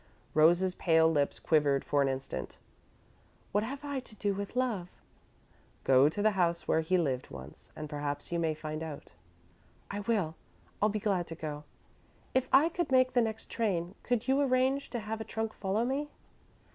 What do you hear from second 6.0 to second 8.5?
to the house where he lived once, and perhaps you